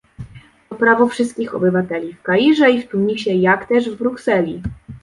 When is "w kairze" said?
2.13-2.71